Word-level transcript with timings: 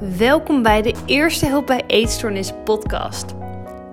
Welkom 0.00 0.62
bij 0.62 0.82
de 0.82 0.94
Eerste 1.06 1.46
Hulp 1.46 1.66
bij 1.66 1.84
Eetstoornis 1.86 2.52
podcast. 2.64 3.34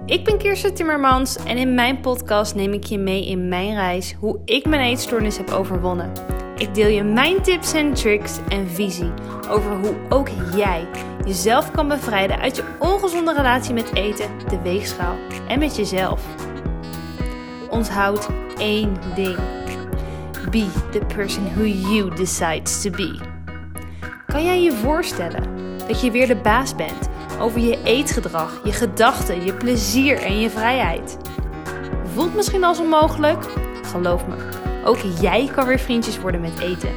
Ik 0.06 0.24
ben 0.24 0.38
Kirsten 0.38 0.74
Timmermans 0.74 1.36
en 1.36 1.58
in 1.58 1.76
mijn 1.76 2.00
podcast 2.00 2.56
neem 2.56 2.74
ik 2.74 2.84
je 2.84 2.97
mee 2.97 3.28
in 3.28 3.47
mijn 3.47 3.74
reis 3.74 4.14
hoe 4.20 4.42
ik 4.46 4.66
mijn 4.66 4.82
eetstoornis 4.82 5.38
heb 5.38 5.50
overwonnen. 5.50 6.12
Ik 6.58 6.76
deel 6.76 6.88
je 6.88 7.04
mijn 7.04 7.42
tips 7.42 7.74
en 7.74 7.94
tricks 7.94 8.40
en 8.50 8.68
visie 8.69 9.12
over 9.50 9.78
hoe 9.78 9.96
ook 10.10 10.28
jij 10.56 10.87
jezelf 11.26 11.72
kan 11.72 11.87
bevrijden 11.87 12.40
uit 12.40 12.56
je 12.56 12.63
ongezonde 12.79 13.33
relatie 13.33 13.74
met 13.74 13.96
eten, 13.96 14.29
de 14.49 14.62
weegschaal 14.62 15.15
en 15.47 15.60
met 15.60 15.76
jezelf. 15.76 16.26
Onthoud 17.70 18.27
één 18.58 18.98
ding. 19.16 19.38
Be 20.52 20.68
the 20.91 21.02
person 21.16 21.44
who 21.55 21.66
you 21.66 22.16
decides 22.16 22.81
to 22.81 22.90
be. 22.90 23.20
Kan 24.26 24.44
jij 24.44 24.62
je 24.62 24.72
voorstellen 24.72 25.61
dat 25.91 26.02
je 26.02 26.12
weer 26.12 26.27
de 26.27 26.36
baas 26.36 26.76
bent 26.76 27.09
over 27.40 27.59
je 27.59 27.84
eetgedrag, 27.84 28.62
je 28.63 28.72
gedachten, 28.72 29.45
je 29.45 29.54
plezier 29.54 30.18
en 30.18 30.40
je 30.40 30.49
vrijheid? 30.49 31.18
Voelt 32.04 32.36
misschien 32.36 32.63
als 32.63 32.80
onmogelijk? 32.80 33.44
Geloof 33.84 34.27
me, 34.27 34.35
ook 34.85 34.98
jij 35.22 35.49
kan 35.54 35.66
weer 35.66 35.80
vriendjes 35.80 36.20
worden 36.20 36.41
met 36.41 36.59
eten. 36.59 36.90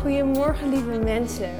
Goedemorgen 0.00 0.68
lieve 0.68 0.98
mensen. 0.98 1.50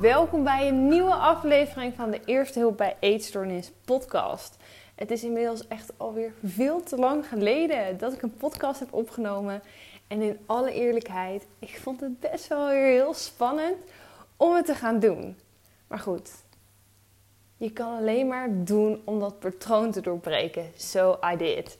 Welkom 0.00 0.44
bij 0.44 0.68
een 0.68 0.88
nieuwe 0.88 1.14
aflevering 1.14 1.94
van 1.94 2.10
de 2.10 2.20
Eerste 2.24 2.58
Hulp 2.58 2.76
bij 2.76 2.96
Eetstoornis 3.00 3.72
podcast. 3.84 4.56
Het 4.94 5.10
is 5.10 5.24
inmiddels 5.24 5.68
echt 5.68 5.92
alweer 5.96 6.32
veel 6.44 6.82
te 6.82 6.96
lang 6.96 7.26
geleden 7.28 7.98
dat 7.98 8.12
ik 8.12 8.22
een 8.22 8.36
podcast 8.36 8.80
heb 8.80 8.92
opgenomen. 8.92 9.62
En 10.08 10.22
in 10.22 10.38
alle 10.46 10.72
eerlijkheid, 10.72 11.46
ik 11.58 11.78
vond 11.82 12.00
het 12.00 12.20
best 12.20 12.48
wel 12.48 12.68
weer 12.68 12.86
heel 12.86 13.14
spannend 13.14 13.76
om 14.36 14.54
het 14.54 14.66
te 14.66 14.74
gaan 14.74 14.98
doen. 14.98 15.36
Maar 15.86 15.98
goed, 15.98 16.30
je 17.56 17.70
kan 17.70 17.96
alleen 17.96 18.26
maar 18.26 18.64
doen 18.64 19.02
om 19.04 19.20
dat 19.20 19.38
patroon 19.38 19.90
te 19.90 20.00
doorbreken. 20.00 20.72
So 20.76 21.18
I 21.32 21.36
did. 21.36 21.78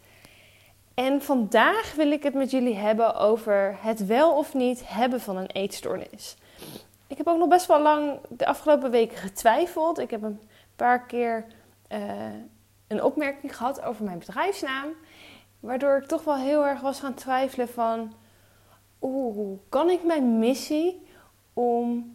En 0.95 1.23
vandaag 1.23 1.95
wil 1.95 2.11
ik 2.11 2.23
het 2.23 2.35
met 2.35 2.51
jullie 2.51 2.75
hebben 2.75 3.17
over 3.17 3.77
het 3.81 4.07
wel 4.07 4.37
of 4.37 4.55
niet 4.55 4.83
hebben 4.89 5.21
van 5.21 5.37
een 5.37 5.51
eetstoornis. 5.51 6.37
Ik 7.07 7.17
heb 7.17 7.27
ook 7.27 7.39
nog 7.39 7.49
best 7.49 7.67
wel 7.67 7.83
lang 7.83 8.19
de 8.29 8.47
afgelopen 8.47 8.91
weken 8.91 9.17
getwijfeld. 9.17 9.99
Ik 9.99 10.11
heb 10.11 10.23
een 10.23 10.41
paar 10.77 11.07
keer 11.07 11.47
uh, 11.93 12.01
een 12.87 13.03
opmerking 13.03 13.57
gehad 13.57 13.83
over 13.83 14.05
mijn 14.05 14.19
bedrijfsnaam. 14.19 14.89
Waardoor 15.61 15.97
ik 15.97 16.07
toch 16.07 16.25
wel 16.25 16.37
heel 16.37 16.67
erg 16.67 16.81
was 16.81 17.01
gaan 17.01 17.15
twijfelen 17.15 17.69
van... 17.69 18.13
Oeh, 19.01 19.59
kan 19.69 19.91
ik 19.91 20.05
mijn 20.05 20.39
missie 20.39 21.07
om 21.53 22.14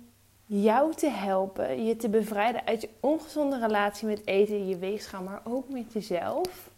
jou 0.51 0.93
te 0.93 1.09
helpen, 1.09 1.85
je 1.85 1.95
te 1.95 2.09
bevrijden 2.09 2.65
uit 2.65 2.81
je 2.81 2.89
ongezonde 2.99 3.59
relatie 3.59 4.07
met 4.07 4.27
eten, 4.27 4.67
je 4.67 4.77
weegschaal, 4.77 5.23
maar 5.23 5.41
ook 5.43 5.69
met 5.69 5.93
jezelf. 5.93 6.69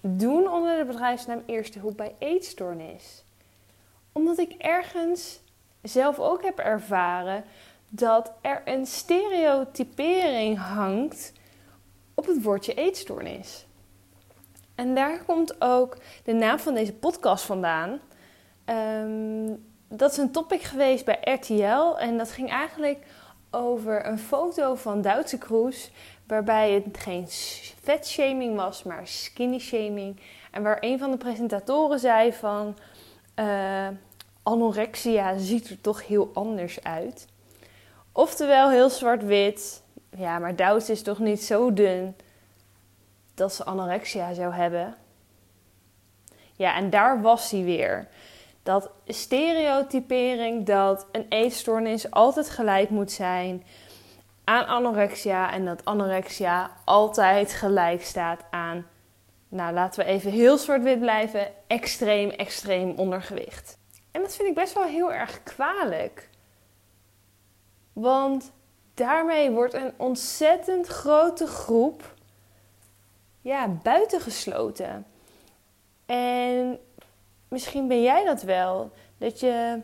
Doen 0.00 0.48
onder 0.48 0.78
de 0.78 0.84
bedrijfsnaam 0.84 1.42
Eerste 1.46 1.78
Hulp 1.78 1.96
bij 1.96 2.14
Eetstoornis. 2.18 3.24
Omdat 4.12 4.38
ik 4.38 4.52
ergens 4.52 5.40
zelf 5.82 6.18
ook 6.18 6.42
heb 6.42 6.58
ervaren 6.58 7.44
dat 7.88 8.32
er 8.40 8.62
een 8.64 8.86
stereotypering 8.86 10.58
hangt 10.58 11.32
op 12.14 12.26
het 12.26 12.42
woordje 12.42 12.74
eetstoornis. 12.74 13.66
En 14.74 14.94
daar 14.94 15.24
komt 15.24 15.60
ook 15.60 15.96
de 16.24 16.32
naam 16.32 16.58
van 16.58 16.74
deze 16.74 16.92
podcast 16.92 17.44
vandaan. 17.44 18.00
Um, 18.66 19.64
dat 19.88 20.10
is 20.10 20.16
een 20.16 20.30
topic 20.30 20.62
geweest 20.62 21.04
bij 21.04 21.18
RTL. 21.20 21.98
En 21.98 22.18
dat 22.18 22.30
ging 22.30 22.50
eigenlijk 22.50 23.06
over 23.50 24.06
een 24.06 24.18
foto 24.18 24.74
van 24.74 25.02
Duitse 25.02 25.38
Kroes. 25.38 25.90
Waarbij 26.26 26.72
het 26.72 26.98
geen 26.98 27.26
vetshaming 27.82 28.56
was, 28.56 28.82
maar 28.82 29.06
skinny 29.06 29.58
shaming. 29.58 30.20
En 30.50 30.62
waar 30.62 30.78
een 30.80 30.98
van 30.98 31.10
de 31.10 31.16
presentatoren 31.16 31.98
zei 31.98 32.32
van... 32.32 32.76
Uh, 33.36 33.88
anorexia 34.42 35.38
ziet 35.38 35.68
er 35.68 35.80
toch 35.80 36.06
heel 36.06 36.30
anders 36.34 36.82
uit. 36.82 37.26
Oftewel 38.12 38.70
heel 38.70 38.90
zwart-wit. 38.90 39.82
Ja, 40.16 40.38
maar 40.38 40.56
Duits 40.56 40.90
is 40.90 41.02
toch 41.02 41.18
niet 41.18 41.42
zo 41.42 41.72
dun 41.72 42.16
dat 43.34 43.54
ze 43.54 43.64
anorexia 43.64 44.32
zou 44.32 44.52
hebben. 44.52 44.94
Ja, 46.52 46.76
en 46.76 46.90
daar 46.90 47.22
was 47.22 47.50
hij 47.50 47.64
weer 47.64 48.08
dat 48.66 48.90
stereotypering 49.06 50.66
dat 50.66 51.06
een 51.12 51.26
eetstoornis 51.28 52.10
altijd 52.10 52.50
gelijk 52.50 52.90
moet 52.90 53.12
zijn 53.12 53.64
aan 54.44 54.66
anorexia 54.66 55.52
en 55.52 55.64
dat 55.64 55.84
anorexia 55.84 56.70
altijd 56.84 57.52
gelijk 57.52 58.04
staat 58.04 58.44
aan, 58.50 58.86
nou 59.48 59.74
laten 59.74 60.04
we 60.04 60.10
even 60.10 60.30
heel 60.30 60.58
zwart-wit 60.58 61.00
blijven, 61.00 61.48
extreem, 61.66 62.30
extreem 62.30 62.90
ondergewicht. 62.90 63.78
En 64.10 64.20
dat 64.20 64.36
vind 64.36 64.48
ik 64.48 64.54
best 64.54 64.74
wel 64.74 64.84
heel 64.84 65.12
erg 65.12 65.42
kwalijk. 65.42 66.28
Want 67.92 68.52
daarmee 68.94 69.50
wordt 69.50 69.74
een 69.74 69.92
ontzettend 69.96 70.86
grote 70.86 71.46
groep 71.46 72.14
ja, 73.40 73.68
buitengesloten. 73.68 75.06
En 76.06 76.78
misschien 77.48 77.88
ben 77.88 78.02
jij 78.02 78.24
dat 78.24 78.42
wel. 78.42 78.90
Dat 79.18 79.40
je, 79.40 79.82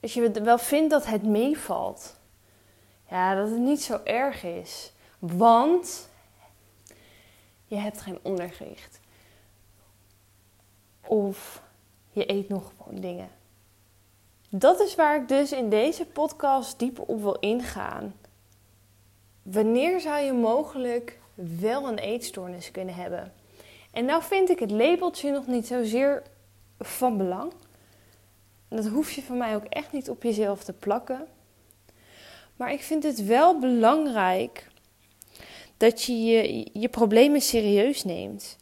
dat 0.00 0.12
je 0.12 0.30
wel 0.30 0.58
vindt 0.58 0.90
dat 0.90 1.06
het 1.06 1.22
meevalt. 1.22 2.16
Ja, 3.10 3.34
dat 3.34 3.50
het 3.50 3.58
niet 3.58 3.82
zo 3.82 4.00
erg 4.04 4.44
is. 4.44 4.92
Want 5.18 6.08
je 7.66 7.76
hebt 7.76 8.00
geen 8.00 8.18
ondergewicht. 8.22 9.00
Of 11.06 11.62
je 12.10 12.30
eet 12.30 12.48
nog 12.48 12.72
gewoon 12.76 13.00
dingen. 13.00 13.28
Dat 14.48 14.80
is 14.80 14.94
waar 14.94 15.20
ik 15.20 15.28
dus 15.28 15.52
in 15.52 15.68
deze 15.68 16.06
podcast 16.06 16.78
dieper 16.78 17.04
op 17.04 17.22
wil 17.22 17.36
ingaan. 17.40 18.14
Wanneer 19.42 20.00
zou 20.00 20.20
je 20.20 20.32
mogelijk 20.32 21.18
wel 21.34 21.88
een 21.88 21.98
eetstoornis 21.98 22.70
kunnen 22.70 22.94
hebben? 22.94 23.32
En 23.94 24.04
nou 24.04 24.22
vind 24.22 24.50
ik 24.50 24.58
het 24.58 24.70
labeltje 24.70 25.30
nog 25.30 25.46
niet 25.46 25.66
zozeer 25.66 26.22
van 26.78 27.16
belang. 27.16 27.52
Dat 28.68 28.86
hoef 28.86 29.10
je 29.10 29.22
van 29.22 29.36
mij 29.36 29.54
ook 29.54 29.64
echt 29.64 29.92
niet 29.92 30.10
op 30.10 30.22
jezelf 30.22 30.64
te 30.64 30.72
plakken. 30.72 31.26
Maar 32.56 32.72
ik 32.72 32.80
vind 32.82 33.02
het 33.02 33.24
wel 33.24 33.58
belangrijk 33.58 34.68
dat 35.76 36.02
je 36.02 36.24
je, 36.24 36.68
je 36.72 36.88
problemen 36.88 37.40
serieus 37.40 38.04
neemt. 38.04 38.56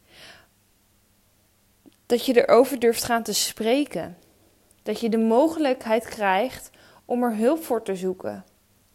Dat 2.05 2.25
je 2.25 2.45
erover 2.45 2.79
durft 2.79 3.03
gaan 3.03 3.23
te 3.23 3.33
spreken. 3.33 4.17
Dat 4.83 4.99
je 4.99 5.09
de 5.09 5.17
mogelijkheid 5.17 6.05
krijgt 6.05 6.69
om 7.05 7.23
er 7.23 7.35
hulp 7.35 7.63
voor 7.63 7.83
te 7.83 7.95
zoeken. 7.95 8.45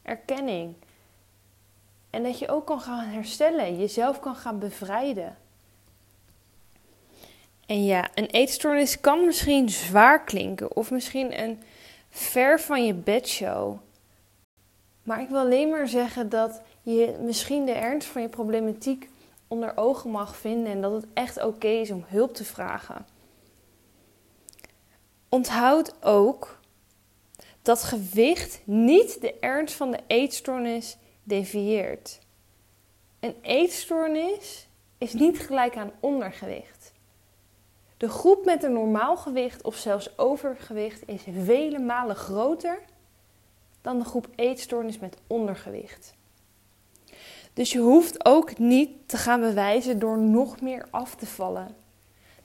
Erkenning. 0.03 0.75
En 2.11 2.23
dat 2.23 2.39
je 2.39 2.49
ook 2.49 2.67
kan 2.67 2.81
gaan 2.81 3.05
herstellen, 3.05 3.79
jezelf 3.79 4.21
kan 4.21 4.37
gaan 4.37 4.59
bevrijden. 4.59 5.37
En 7.69 7.85
ja, 7.85 8.09
een 8.15 8.27
eetstoornis 8.27 9.01
kan 9.01 9.25
misschien 9.25 9.69
zwaar 9.69 10.25
klinken 10.25 10.77
of 10.77 10.91
misschien 10.91 11.43
een 11.43 11.63
ver 12.11 12.61
van 12.61 12.87
je 12.87 12.95
bedshow. 12.95 13.77
Maar 15.03 15.21
ik 15.21 15.29
wil 15.29 15.39
alleen 15.39 15.69
maar 15.69 15.89
zeggen 15.89 16.29
dat 16.29 16.63
je 16.83 17.17
misschien 17.21 17.65
de 17.65 17.73
ernst 17.73 18.09
van 18.09 18.23
je 18.23 18.29
problematiek 18.29 19.09
onder 19.49 19.77
ogen 19.77 20.11
mag 20.11 20.37
vinden 20.37 20.73
en 20.73 20.81
dat 20.81 20.93
het 20.93 21.07
echt 21.15 21.45
oké 21.45 21.69
is 21.69 21.91
om 21.91 22.05
hulp 22.07 22.35
te 22.35 22.45
vragen. 22.45 23.07
Onthoud 25.29 26.05
ook 26.05 26.61
dat 27.63 27.83
gewicht 27.83 28.61
niet 28.65 29.21
de 29.21 29.35
ernst 29.35 29.75
van 29.75 29.91
de 29.91 30.01
eetstoornis 30.07 30.97
devieert. 31.23 32.19
Een 33.21 33.37
eetstoornis 33.43 34.69
is 34.99 35.13
niet 35.13 35.39
gelijk 35.39 35.77
aan 35.77 35.93
ondergewicht. 36.01 36.78
De 37.99 38.09
groep 38.09 38.45
met 38.45 38.63
een 38.63 38.73
normaal 38.73 39.17
gewicht 39.17 39.63
of 39.63 39.77
zelfs 39.77 40.19
overgewicht 40.19 41.09
is 41.09 41.23
vele 41.45 41.79
malen 41.79 42.17
groter 42.17 42.79
dan 43.81 43.99
de 43.99 44.05
groep 44.05 44.29
eetstoornis 44.35 44.99
met 44.99 45.17
ondergewicht. 45.27 46.15
Dus 47.53 47.73
je 47.73 47.79
hoeft 47.79 48.25
ook 48.25 48.59
niet 48.59 48.91
te 49.07 49.17
gaan 49.17 49.41
bewijzen 49.41 49.99
door 49.99 50.19
nog 50.19 50.61
meer 50.61 50.87
af 50.91 51.15
te 51.15 51.27
vallen 51.27 51.77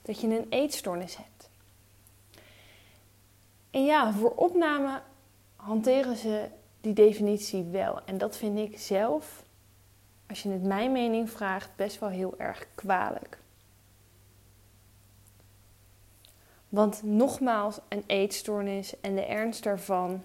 dat 0.02 0.20
je 0.20 0.26
een 0.26 0.46
eetstoornis 0.48 1.16
hebt. 1.16 1.50
En 3.70 3.84
ja, 3.84 4.12
voor 4.12 4.32
opname 4.34 5.00
hanteren 5.56 6.16
ze 6.16 6.48
die 6.80 6.92
definitie 6.92 7.64
wel. 7.64 8.00
En 8.04 8.18
dat 8.18 8.36
vind 8.36 8.58
ik 8.58 8.78
zelf, 8.78 9.42
als 10.28 10.42
je 10.42 10.48
het 10.48 10.62
mijn 10.62 10.92
mening 10.92 11.30
vraagt, 11.30 11.70
best 11.76 11.98
wel 11.98 12.08
heel 12.08 12.34
erg 12.38 12.66
kwalijk. 12.74 13.38
Want 16.74 17.02
nogmaals, 17.02 17.78
een 17.88 18.04
eetstoornis 18.06 19.00
en 19.00 19.14
de 19.14 19.24
ernst 19.24 19.62
daarvan 19.62 20.22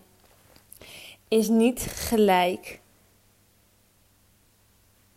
is 1.28 1.48
niet 1.48 1.81
gelijk 1.81 2.80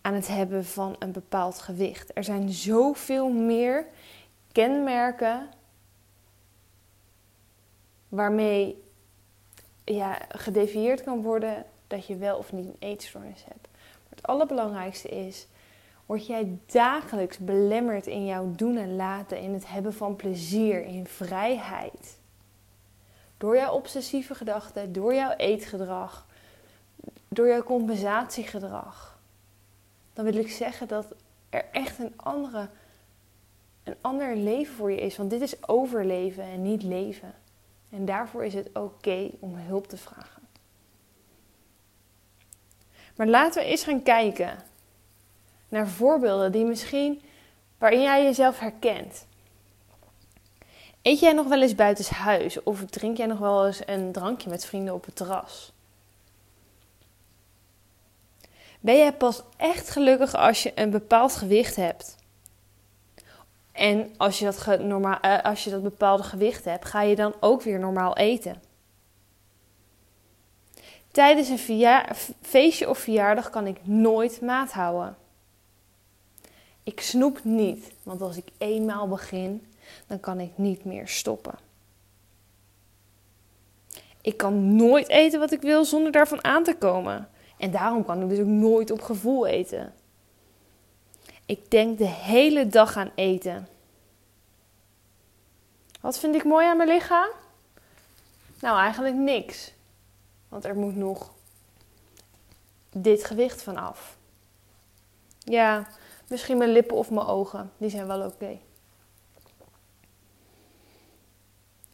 aan 0.00 0.14
het 0.14 0.28
hebben 0.28 0.64
van 0.64 0.96
een 0.98 1.12
bepaald 1.12 1.58
gewicht. 1.58 2.10
Er 2.14 2.24
zijn 2.24 2.50
zoveel 2.50 3.28
meer 3.28 3.86
kenmerken 4.52 5.48
waarmee 8.08 8.82
ja, 9.84 10.18
gedefieerd 10.28 11.02
kan 11.02 11.22
worden 11.22 11.64
dat 11.86 12.06
je 12.06 12.16
wel 12.16 12.38
of 12.38 12.52
niet 12.52 12.66
een 12.66 12.76
eetstoornis 12.78 13.44
hebt. 13.44 13.68
Maar 13.72 14.16
het 14.16 14.26
allerbelangrijkste 14.26 15.08
is, 15.08 15.46
word 16.12 16.26
jij 16.26 16.58
dagelijks 16.66 17.38
belemmerd 17.38 18.06
in 18.06 18.26
jouw 18.26 18.52
doen 18.56 18.76
en 18.76 18.96
laten, 18.96 19.40
in 19.40 19.52
het 19.52 19.68
hebben 19.68 19.94
van 19.94 20.16
plezier, 20.16 20.84
in 20.84 21.06
vrijheid. 21.06 22.18
Door 23.36 23.56
jouw 23.56 23.72
obsessieve 23.72 24.34
gedachten, 24.34 24.92
door 24.92 25.14
jouw 25.14 25.30
eetgedrag, 25.36 26.26
door 27.28 27.46
jouw 27.46 27.62
compensatiegedrag. 27.62 29.18
Dan 30.12 30.24
wil 30.24 30.34
ik 30.34 30.50
zeggen 30.50 30.88
dat 30.88 31.14
er 31.50 31.64
echt 31.72 31.98
een, 31.98 32.12
andere, 32.16 32.68
een 33.82 33.96
ander 34.00 34.36
leven 34.36 34.74
voor 34.74 34.90
je 34.90 35.00
is. 35.00 35.16
Want 35.16 35.30
dit 35.30 35.40
is 35.40 35.68
overleven 35.68 36.44
en 36.44 36.62
niet 36.62 36.82
leven. 36.82 37.34
En 37.90 38.04
daarvoor 38.04 38.44
is 38.44 38.54
het 38.54 38.70
oké 38.72 39.30
om 39.38 39.54
hulp 39.56 39.86
te 39.86 39.96
vragen. 39.96 40.42
Maar 43.16 43.26
laten 43.26 43.62
we 43.62 43.68
eens 43.68 43.84
gaan 43.84 44.02
kijken 44.02 44.70
naar 45.72 45.88
voorbeelden 45.88 46.52
die 46.52 46.64
misschien 46.64 47.22
waarin 47.78 48.02
jij 48.02 48.22
jezelf 48.22 48.58
herkent. 48.58 49.26
Eet 51.02 51.20
jij 51.20 51.32
nog 51.32 51.48
wel 51.48 51.62
eens 51.62 51.74
buitenshuis 51.74 52.62
of 52.62 52.84
drink 52.84 53.16
jij 53.16 53.26
nog 53.26 53.38
wel 53.38 53.66
eens 53.66 53.80
een 53.86 54.12
drankje 54.12 54.50
met 54.50 54.66
vrienden 54.66 54.94
op 54.94 55.04
het 55.04 55.16
terras? 55.16 55.72
Ben 58.80 58.96
jij 58.96 59.12
pas 59.12 59.42
echt 59.56 59.90
gelukkig 59.90 60.34
als 60.34 60.62
je 60.62 60.72
een 60.74 60.90
bepaald 60.90 61.36
gewicht 61.36 61.76
hebt? 61.76 62.16
En 63.72 64.14
als 64.16 64.38
je 64.38 64.44
dat, 64.44 64.80
normaal, 64.80 65.20
eh, 65.20 65.42
als 65.42 65.64
je 65.64 65.70
dat 65.70 65.82
bepaalde 65.82 66.22
gewicht 66.22 66.64
hebt, 66.64 66.84
ga 66.84 67.02
je 67.02 67.16
dan 67.16 67.34
ook 67.40 67.62
weer 67.62 67.78
normaal 67.78 68.16
eten. 68.16 68.62
Tijdens 71.10 71.48
een 71.48 72.06
feestje 72.40 72.88
of 72.88 72.98
verjaardag 72.98 73.50
kan 73.50 73.66
ik 73.66 73.86
nooit 73.86 74.40
maat 74.40 74.72
houden. 74.72 75.16
Ik 76.82 77.00
snoep 77.00 77.44
niet, 77.44 77.92
want 78.02 78.20
als 78.20 78.36
ik 78.36 78.48
eenmaal 78.58 79.08
begin, 79.08 79.66
dan 80.06 80.20
kan 80.20 80.40
ik 80.40 80.50
niet 80.54 80.84
meer 80.84 81.08
stoppen. 81.08 81.54
Ik 84.20 84.36
kan 84.36 84.76
nooit 84.76 85.08
eten 85.08 85.40
wat 85.40 85.52
ik 85.52 85.60
wil 85.60 85.84
zonder 85.84 86.12
daarvan 86.12 86.44
aan 86.44 86.64
te 86.64 86.76
komen. 86.76 87.28
En 87.58 87.70
daarom 87.70 88.04
kan 88.04 88.22
ik 88.22 88.28
dus 88.28 88.38
ook 88.38 88.46
nooit 88.46 88.90
op 88.90 89.00
gevoel 89.00 89.46
eten. 89.46 89.94
Ik 91.46 91.70
denk 91.70 91.98
de 91.98 92.06
hele 92.06 92.66
dag 92.66 92.96
aan 92.96 93.10
eten. 93.14 93.68
Wat 96.00 96.18
vind 96.18 96.34
ik 96.34 96.44
mooi 96.44 96.66
aan 96.66 96.76
mijn 96.76 96.88
lichaam? 96.88 97.28
Nou, 98.60 98.78
eigenlijk 98.78 99.14
niks. 99.14 99.72
Want 100.48 100.64
er 100.64 100.76
moet 100.76 100.96
nog 100.96 101.30
dit 102.90 103.24
gewicht 103.24 103.62
van 103.62 103.76
af. 103.76 104.16
Ja, 105.38 105.88
misschien 106.32 106.58
mijn 106.58 106.72
lippen 106.72 106.96
of 106.96 107.10
mijn 107.10 107.26
ogen. 107.26 107.72
Die 107.76 107.90
zijn 107.90 108.06
wel 108.06 108.26
oké. 108.26 108.58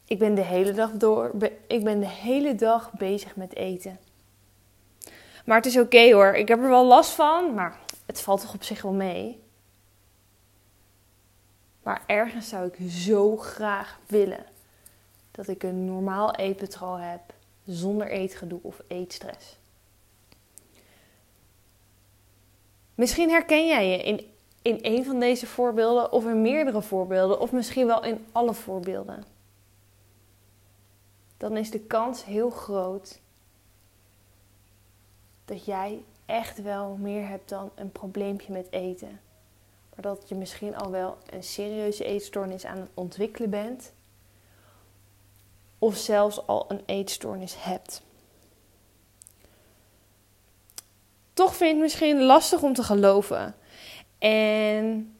Ik 0.04 0.18
ben 0.18 0.34
de 0.34 0.42
hele 0.42 0.72
dag 0.72 0.90
door. 0.90 1.32
Ik 1.66 1.84
ben 1.84 2.00
de 2.00 2.08
hele 2.08 2.54
dag 2.54 2.92
bezig 2.92 3.36
met 3.36 3.54
eten. 3.54 3.98
Maar 5.44 5.56
het 5.56 5.66
is 5.66 5.78
oké 5.78 6.12
hoor. 6.12 6.34
Ik 6.34 6.48
heb 6.48 6.58
er 6.58 6.68
wel 6.68 6.86
last 6.86 7.10
van, 7.10 7.54
maar 7.54 7.78
het 8.06 8.20
valt 8.20 8.40
toch 8.40 8.54
op 8.54 8.62
zich 8.62 8.82
wel 8.82 8.92
mee. 8.92 9.42
Maar 11.82 12.02
ergens 12.06 12.48
zou 12.48 12.66
ik 12.66 12.90
zo 12.90 13.36
graag 13.36 13.98
willen 14.06 14.44
dat 15.30 15.48
ik 15.48 15.62
een 15.62 15.84
normaal 15.84 16.34
eetpatroon 16.34 17.00
heb 17.00 17.20
zonder 17.66 18.08
eetgedoe 18.08 18.60
of 18.62 18.80
eetstress. 18.86 19.57
Misschien 22.98 23.30
herken 23.30 23.66
jij 23.66 23.88
je 23.88 24.02
in, 24.02 24.30
in 24.62 24.78
een 24.82 25.04
van 25.04 25.20
deze 25.20 25.46
voorbeelden 25.46 26.12
of 26.12 26.24
in 26.24 26.42
meerdere 26.42 26.82
voorbeelden 26.82 27.40
of 27.40 27.52
misschien 27.52 27.86
wel 27.86 28.04
in 28.04 28.26
alle 28.32 28.54
voorbeelden. 28.54 29.24
Dan 31.36 31.56
is 31.56 31.70
de 31.70 31.80
kans 31.80 32.24
heel 32.24 32.50
groot 32.50 33.20
dat 35.44 35.64
jij 35.64 36.02
echt 36.26 36.62
wel 36.62 36.96
meer 36.96 37.28
hebt 37.28 37.48
dan 37.48 37.70
een 37.74 37.92
probleempje 37.92 38.52
met 38.52 38.66
eten. 38.70 39.20
Maar 39.94 40.02
dat 40.02 40.28
je 40.28 40.34
misschien 40.34 40.76
al 40.76 40.90
wel 40.90 41.18
een 41.30 41.44
serieuze 41.44 42.04
eetstoornis 42.04 42.64
aan 42.64 42.78
het 42.78 42.90
ontwikkelen 42.94 43.50
bent. 43.50 43.92
Of 45.78 45.96
zelfs 45.96 46.46
al 46.46 46.64
een 46.68 46.82
eetstoornis 46.86 47.62
hebt. 47.62 48.02
Toch 51.38 51.56
vind 51.56 51.70
je 51.70 51.74
het 51.74 51.82
misschien 51.82 52.22
lastig 52.22 52.62
om 52.62 52.74
te 52.74 52.82
geloven. 52.82 53.54
En 54.18 55.16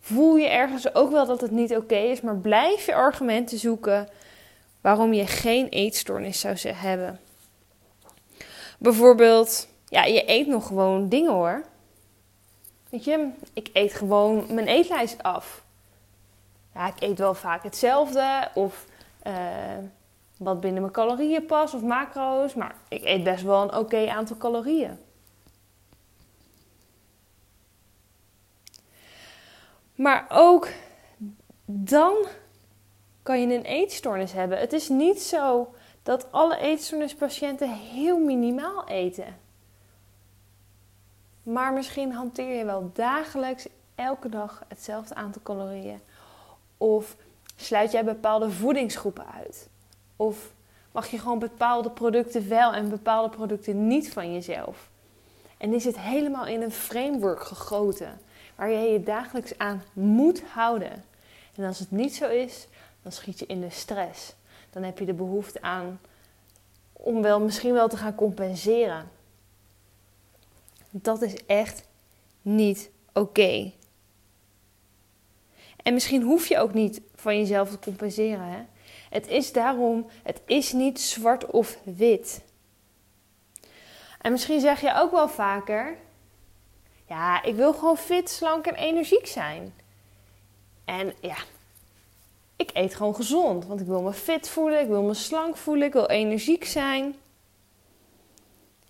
voel 0.00 0.36
je 0.36 0.48
ergens 0.48 0.94
ook 0.94 1.10
wel 1.10 1.26
dat 1.26 1.40
het 1.40 1.50
niet 1.50 1.76
oké 1.76 1.96
is, 1.96 2.20
maar 2.20 2.36
blijf 2.36 2.86
je 2.86 2.94
argumenten 2.94 3.58
zoeken 3.58 4.08
waarom 4.80 5.12
je 5.12 5.26
geen 5.26 5.68
eetstoornis 5.68 6.40
zou 6.40 6.56
hebben. 6.68 7.20
Bijvoorbeeld, 8.78 9.68
ja, 9.86 10.04
je 10.04 10.30
eet 10.30 10.46
nog 10.46 10.66
gewoon 10.66 11.08
dingen 11.08 11.32
hoor. 11.32 11.64
Weet 12.90 13.04
je, 13.04 13.30
ik 13.52 13.70
eet 13.72 13.92
gewoon 13.92 14.46
mijn 14.54 14.66
eetlijst 14.66 15.22
af. 15.22 15.64
Ja, 16.74 16.86
ik 16.86 17.02
eet 17.02 17.18
wel 17.18 17.34
vaak 17.34 17.62
hetzelfde 17.62 18.48
of 18.54 18.86
uh, 19.26 19.32
wat 20.38 20.60
binnen 20.60 20.80
mijn 20.80 20.92
calorieën 20.92 21.46
past 21.46 21.74
of 21.74 21.82
macro's, 21.82 22.54
maar 22.54 22.74
ik 22.88 23.04
eet 23.04 23.24
best 23.24 23.42
wel 23.42 23.62
een 23.62 23.74
oké 23.74 24.08
aantal 24.08 24.36
calorieën. 24.36 24.98
Maar 29.94 30.26
ook 30.28 30.68
dan 31.64 32.26
kan 33.22 33.40
je 33.40 33.54
een 33.54 33.64
eetstoornis 33.64 34.32
hebben. 34.32 34.58
Het 34.58 34.72
is 34.72 34.88
niet 34.88 35.22
zo 35.22 35.74
dat 36.02 36.32
alle 36.32 36.56
eetstoornispatiënten 36.56 37.70
heel 37.70 38.18
minimaal 38.18 38.88
eten. 38.88 39.36
Maar 41.42 41.72
misschien 41.72 42.12
hanteer 42.12 42.56
je 42.56 42.64
wel 42.64 42.90
dagelijks 42.92 43.68
elke 43.94 44.28
dag 44.28 44.62
hetzelfde 44.68 45.14
aantal 45.14 45.42
calorieën. 45.42 46.00
Of 46.76 47.16
sluit 47.56 47.92
jij 47.92 48.04
bepaalde 48.04 48.50
voedingsgroepen 48.50 49.26
uit. 49.26 49.68
Of 50.18 50.52
mag 50.92 51.06
je 51.06 51.18
gewoon 51.18 51.38
bepaalde 51.38 51.90
producten 51.90 52.48
wel 52.48 52.72
en 52.72 52.88
bepaalde 52.88 53.36
producten 53.36 53.86
niet 53.86 54.12
van 54.12 54.32
jezelf. 54.32 54.90
En 55.58 55.74
is 55.74 55.84
het 55.84 55.98
helemaal 55.98 56.46
in 56.46 56.62
een 56.62 56.72
framework 56.72 57.42
gegoten 57.42 58.20
waar 58.54 58.70
je 58.70 58.92
je 58.92 59.02
dagelijks 59.02 59.58
aan 59.58 59.82
moet 59.92 60.42
houden. 60.42 61.04
En 61.54 61.64
als 61.64 61.78
het 61.78 61.90
niet 61.90 62.14
zo 62.14 62.28
is, 62.28 62.66
dan 63.02 63.12
schiet 63.12 63.38
je 63.38 63.46
in 63.46 63.60
de 63.60 63.70
stress. 63.70 64.34
Dan 64.70 64.82
heb 64.82 64.98
je 64.98 65.04
de 65.04 65.12
behoefte 65.12 65.62
aan 65.62 66.00
om 66.92 67.22
wel 67.22 67.40
misschien 67.40 67.72
wel 67.72 67.88
te 67.88 67.96
gaan 67.96 68.14
compenseren. 68.14 69.10
Dat 70.90 71.22
is 71.22 71.44
echt 71.46 71.88
niet 72.42 72.90
oké. 73.12 73.72
En 75.82 75.94
misschien 75.94 76.22
hoef 76.22 76.46
je 76.46 76.58
ook 76.58 76.74
niet 76.74 77.00
van 77.14 77.38
jezelf 77.38 77.70
te 77.70 77.78
compenseren. 77.78 78.44
Hè? 78.44 78.62
Het 79.10 79.28
is 79.28 79.52
daarom, 79.52 80.06
het 80.22 80.40
is 80.46 80.72
niet 80.72 81.00
zwart 81.00 81.46
of 81.46 81.78
wit. 81.84 82.42
En 84.20 84.32
misschien 84.32 84.60
zeg 84.60 84.80
je 84.80 84.94
ook 84.94 85.10
wel 85.10 85.28
vaker: 85.28 85.96
Ja, 87.06 87.42
ik 87.42 87.54
wil 87.54 87.72
gewoon 87.72 87.96
fit, 87.96 88.30
slank 88.30 88.66
en 88.66 88.74
energiek 88.74 89.26
zijn. 89.26 89.74
En 90.84 91.12
ja, 91.20 91.36
ik 92.56 92.70
eet 92.72 92.94
gewoon 92.94 93.14
gezond. 93.14 93.66
Want 93.66 93.80
ik 93.80 93.86
wil 93.86 94.02
me 94.02 94.12
fit 94.12 94.48
voelen, 94.48 94.80
ik 94.80 94.88
wil 94.88 95.02
me 95.02 95.14
slank 95.14 95.56
voelen, 95.56 95.86
ik 95.86 95.92
wil 95.92 96.08
energiek 96.08 96.64
zijn. 96.64 97.16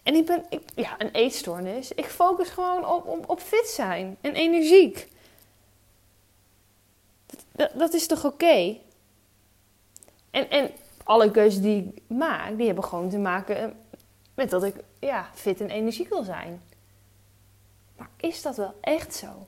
En 0.03 0.15
ik 0.15 0.27
ben, 0.27 0.45
ik, 0.49 0.61
ja, 0.75 0.95
een 0.99 1.11
eetstoornis. 1.11 1.93
Ik 1.93 2.05
focus 2.05 2.49
gewoon 2.49 2.87
op, 2.87 3.29
op, 3.31 3.41
fit 3.41 3.67
zijn 3.67 4.17
en 4.21 4.35
energiek. 4.35 5.09
Dat, 7.53 7.71
dat 7.75 7.95
is 7.95 8.07
toch 8.07 8.25
oké? 8.25 8.77
En, 10.31 10.51
en 10.51 10.71
alle 11.05 11.31
keuzes 11.31 11.63
die 11.63 11.93
ik 11.95 12.17
maak, 12.17 12.57
die 12.57 12.67
hebben 12.67 12.85
gewoon 12.85 13.09
te 13.09 13.19
maken 13.19 13.77
met 14.35 14.51
dat 14.51 14.65
ik 14.65 14.75
ja, 14.99 15.31
fit 15.35 15.61
en 15.61 15.71
energiek 15.71 16.09
wil 16.09 16.23
zijn. 16.23 16.63
Maar 17.97 18.11
is 18.17 18.43
dat 18.43 18.57
wel 18.57 18.75
echt 18.81 19.15
zo? 19.15 19.47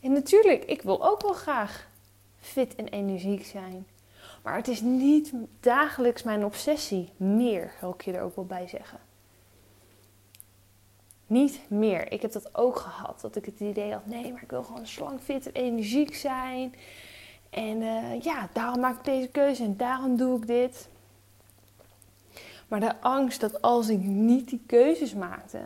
En 0.00 0.12
natuurlijk, 0.12 0.64
ik 0.64 0.82
wil 0.82 1.06
ook 1.06 1.22
wel 1.22 1.32
graag 1.32 1.88
fit 2.38 2.74
en 2.74 2.88
energiek 2.88 3.46
zijn. 3.46 3.86
Maar 4.42 4.56
het 4.56 4.68
is 4.68 4.80
niet 4.80 5.32
dagelijks 5.60 6.22
mijn 6.22 6.44
obsessie. 6.44 7.08
Meer, 7.16 7.72
wil 7.80 7.90
ik 7.90 8.02
je 8.02 8.12
er 8.12 8.22
ook 8.22 8.36
wel 8.36 8.46
bij 8.46 8.68
zeggen. 8.68 9.00
Niet 11.26 11.60
meer. 11.68 12.12
Ik 12.12 12.22
heb 12.22 12.32
dat 12.32 12.54
ook 12.54 12.76
gehad. 12.76 13.20
Dat 13.20 13.36
ik 13.36 13.44
het 13.44 13.60
idee 13.60 13.92
had, 13.92 14.06
nee, 14.06 14.32
maar 14.32 14.42
ik 14.42 14.50
wil 14.50 14.62
gewoon 14.62 14.86
slank, 14.86 15.20
fit 15.20 15.52
en 15.52 15.62
energiek 15.62 16.14
zijn. 16.14 16.74
En 17.50 17.82
uh, 17.82 18.20
ja, 18.20 18.48
daarom 18.52 18.80
maak 18.80 18.98
ik 18.98 19.04
deze 19.04 19.28
keuze 19.28 19.64
en 19.64 19.76
daarom 19.76 20.16
doe 20.16 20.36
ik 20.36 20.46
dit. 20.46 20.88
Maar 22.68 22.80
de 22.80 23.00
angst 23.00 23.40
dat 23.40 23.62
als 23.62 23.88
ik 23.88 23.98
niet 24.00 24.48
die 24.48 24.62
keuzes 24.66 25.14
maakte, 25.14 25.62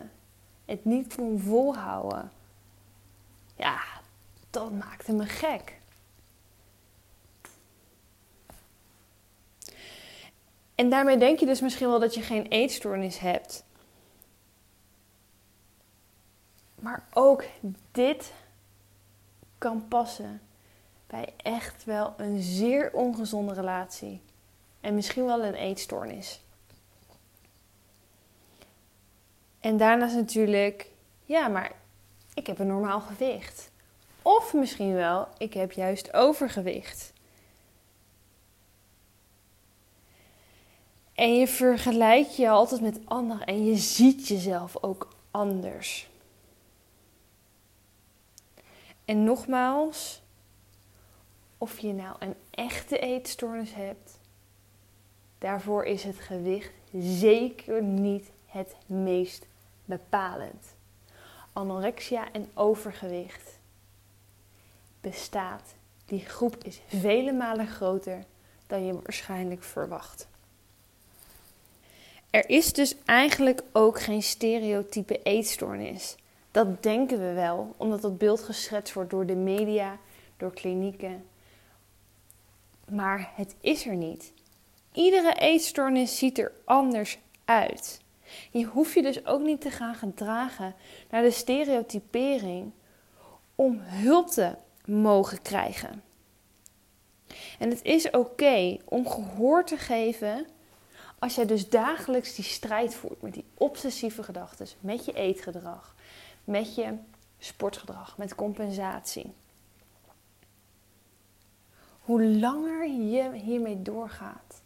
het 0.64 0.84
niet 0.84 1.14
kon 1.14 1.40
volhouden, 1.40 2.32
ja, 3.56 3.80
dat 4.50 4.72
maakte 4.72 5.12
me 5.12 5.26
gek. 5.26 5.78
En 10.74 10.90
daarmee 10.90 11.18
denk 11.18 11.38
je 11.38 11.46
dus 11.46 11.60
misschien 11.60 11.88
wel 11.88 12.00
dat 12.00 12.14
je 12.14 12.22
geen 12.22 12.46
eetstoornis 12.46 13.18
hebt. 13.18 13.64
Maar 16.74 17.06
ook 17.12 17.44
dit 17.92 18.32
kan 19.58 19.88
passen 19.88 20.40
bij 21.06 21.32
echt 21.36 21.84
wel 21.84 22.14
een 22.16 22.42
zeer 22.42 22.92
ongezonde 22.92 23.52
relatie. 23.52 24.20
En 24.80 24.94
misschien 24.94 25.24
wel 25.24 25.44
een 25.44 25.54
eetstoornis. 25.54 26.40
En 29.60 29.76
daarnaast 29.76 30.14
natuurlijk, 30.14 30.90
ja, 31.24 31.48
maar 31.48 31.72
ik 32.34 32.46
heb 32.46 32.58
een 32.58 32.66
normaal 32.66 33.00
gewicht. 33.00 33.70
Of 34.22 34.52
misschien 34.52 34.94
wel, 34.94 35.28
ik 35.38 35.54
heb 35.54 35.72
juist 35.72 36.14
overgewicht. 36.14 37.12
En 41.14 41.34
je 41.34 41.48
vergelijkt 41.48 42.36
je 42.36 42.48
altijd 42.48 42.80
met 42.80 43.00
anderen 43.04 43.46
en 43.46 43.64
je 43.64 43.76
ziet 43.76 44.28
jezelf 44.28 44.76
ook 44.82 45.08
anders. 45.30 46.08
En 49.04 49.24
nogmaals, 49.24 50.22
of 51.58 51.78
je 51.78 51.92
nou 51.92 52.16
een 52.18 52.34
echte 52.50 52.98
eetstoornis 52.98 53.74
hebt, 53.74 54.18
daarvoor 55.38 55.84
is 55.84 56.02
het 56.02 56.18
gewicht 56.18 56.72
zeker 56.98 57.82
niet 57.82 58.30
het 58.46 58.76
meest 58.86 59.46
bepalend. 59.84 60.76
Anorexia 61.52 62.32
en 62.32 62.50
overgewicht 62.54 63.58
bestaat. 65.00 65.74
Die 66.04 66.24
groep 66.24 66.64
is 66.64 66.80
vele 66.86 67.32
malen 67.32 67.66
groter 67.66 68.24
dan 68.66 68.86
je 68.86 68.92
waarschijnlijk 68.92 69.62
verwacht. 69.62 70.26
Er 72.30 72.48
is 72.48 72.72
dus 72.72 72.96
eigenlijk 73.04 73.62
ook 73.72 74.00
geen 74.00 74.22
stereotype 74.22 75.22
eetstoornis. 75.22 76.16
Dat 76.50 76.82
denken 76.82 77.18
we 77.18 77.32
wel, 77.32 77.74
omdat 77.76 78.02
dat 78.02 78.18
beeld 78.18 78.40
geschetst 78.40 78.94
wordt 78.94 79.10
door 79.10 79.26
de 79.26 79.36
media, 79.36 79.98
door 80.36 80.52
klinieken. 80.52 81.24
Maar 82.90 83.32
het 83.34 83.54
is 83.60 83.86
er 83.86 83.96
niet. 83.96 84.32
Iedere 84.92 85.34
eetstoornis 85.34 86.18
ziet 86.18 86.38
er 86.38 86.52
anders 86.64 87.18
uit. 87.44 88.02
Je 88.50 88.64
hoeft 88.64 88.94
je 88.94 89.02
dus 89.02 89.26
ook 89.26 89.40
niet 89.40 89.60
te 89.60 89.70
gaan 89.70 89.94
gedragen 89.94 90.74
naar 91.10 91.22
de 91.22 91.30
stereotypering 91.30 92.72
om 93.54 93.78
hulp 93.80 94.28
te 94.28 94.54
mogen 94.84 95.42
krijgen. 95.42 96.02
En 97.58 97.70
het 97.70 97.82
is 97.82 98.10
oké 98.10 98.76
om 98.84 99.08
gehoor 99.08 99.64
te 99.64 99.76
geven 99.76 100.46
als 101.18 101.34
jij 101.34 101.46
dus 101.46 101.68
dagelijks 101.68 102.34
die 102.34 102.44
strijd 102.44 102.94
voert 102.94 103.22
met 103.22 103.34
die 103.34 103.44
obsessieve 103.54 104.22
gedachten, 104.22 104.66
met 104.80 105.04
je 105.04 105.12
eetgedrag, 105.12 105.94
met 106.44 106.74
je 106.74 106.94
sportgedrag, 107.38 108.18
met 108.18 108.34
compensatie. 108.34 109.32
Hoe 112.04 112.24
langer 112.24 112.88
je 112.88 113.32
hiermee 113.32 113.82
doorgaat, 113.82 114.62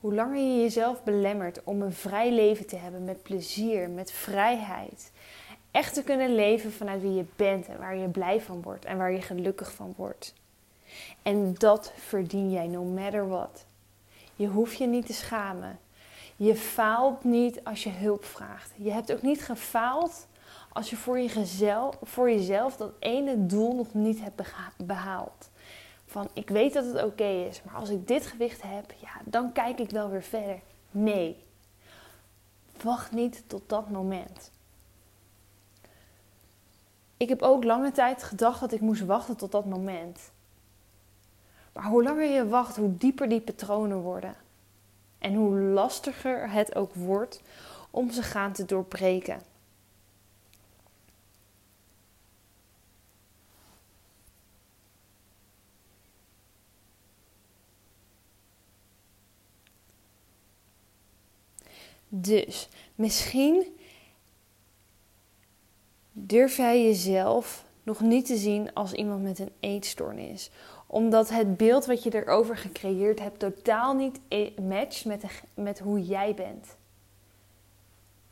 hoe 0.00 0.14
langer 0.14 0.36
je 0.36 0.60
jezelf 0.60 1.02
belemmert 1.02 1.64
om 1.64 1.82
een 1.82 1.92
vrij 1.92 2.32
leven 2.32 2.66
te 2.66 2.76
hebben 2.76 3.04
met 3.04 3.22
plezier, 3.22 3.90
met 3.90 4.12
vrijheid, 4.12 5.12
echt 5.70 5.94
te 5.94 6.02
kunnen 6.02 6.34
leven 6.34 6.72
vanuit 6.72 7.02
wie 7.02 7.14
je 7.14 7.24
bent 7.36 7.66
en 7.66 7.78
waar 7.78 7.96
je 7.96 8.08
blij 8.08 8.40
van 8.40 8.62
wordt 8.62 8.84
en 8.84 8.96
waar 8.96 9.12
je 9.12 9.22
gelukkig 9.22 9.72
van 9.72 9.94
wordt. 9.96 10.34
En 11.22 11.54
dat 11.54 11.92
verdien 11.96 12.50
jij 12.50 12.66
no 12.66 12.84
matter 12.84 13.28
what. 13.28 13.64
Je 14.36 14.46
hoeft 14.46 14.78
je 14.78 14.86
niet 14.86 15.06
te 15.06 15.12
schamen. 15.12 15.78
Je 16.36 16.54
faalt 16.54 17.24
niet 17.24 17.64
als 17.64 17.82
je 17.82 17.90
hulp 17.90 18.24
vraagt. 18.24 18.72
Je 18.76 18.92
hebt 18.92 19.12
ook 19.12 19.22
niet 19.22 19.44
gefaald 19.44 20.26
als 20.72 20.90
je 20.90 20.96
voor, 20.96 21.20
jezelf, 21.20 21.96
voor 22.02 22.30
jezelf 22.30 22.76
dat 22.76 22.92
ene 22.98 23.46
doel 23.46 23.74
nog 23.74 23.94
niet 23.94 24.20
hebt 24.20 24.42
behaald. 24.76 25.50
Van 26.06 26.28
ik 26.32 26.48
weet 26.48 26.72
dat 26.72 26.84
het 26.84 27.02
oké 27.04 27.24
is, 27.48 27.62
maar 27.62 27.74
als 27.74 27.88
ik 27.88 28.08
dit 28.08 28.26
gewicht 28.26 28.62
heb, 28.62 28.94
ja, 29.00 29.10
dan 29.24 29.52
kijk 29.52 29.78
ik 29.78 29.90
wel 29.90 30.10
weer 30.10 30.22
verder. 30.22 30.60
Nee. 30.90 31.44
Wacht 32.82 33.12
niet 33.12 33.42
tot 33.46 33.62
dat 33.66 33.90
moment. 33.90 34.50
Ik 37.16 37.28
heb 37.28 37.42
ook 37.42 37.64
lange 37.64 37.92
tijd 37.92 38.22
gedacht 38.22 38.60
dat 38.60 38.72
ik 38.72 38.80
moest 38.80 39.04
wachten 39.04 39.36
tot 39.36 39.52
dat 39.52 39.64
moment. 39.64 40.30
Maar 41.72 41.84
hoe 41.84 42.02
langer 42.02 42.24
je 42.24 42.48
wacht, 42.48 42.76
hoe 42.76 42.96
dieper 42.96 43.28
die 43.28 43.40
patronen 43.40 43.98
worden. 43.98 44.34
En 45.18 45.34
hoe 45.34 45.58
lastiger 45.58 46.50
het 46.50 46.74
ook 46.74 46.94
wordt 46.94 47.42
om 47.90 48.10
ze 48.10 48.22
gaan 48.22 48.52
te 48.52 48.64
doorbreken. 48.64 49.40
Dus 62.08 62.68
misschien 62.94 63.76
durf 66.12 66.56
jij 66.56 66.82
jezelf 66.82 67.64
nog 67.82 68.00
niet 68.00 68.26
te 68.26 68.36
zien 68.36 68.74
als 68.74 68.92
iemand 68.92 69.22
met 69.22 69.38
een 69.38 69.52
eetstoornis 69.60 70.50
omdat 70.90 71.28
het 71.28 71.56
beeld 71.56 71.86
wat 71.86 72.02
je 72.02 72.14
erover 72.14 72.56
gecreëerd 72.56 73.18
hebt 73.18 73.38
totaal 73.38 73.94
niet 73.94 74.20
matcht 74.60 75.04
met, 75.04 75.24
met 75.54 75.78
hoe 75.78 76.04
jij 76.04 76.34
bent. 76.34 76.76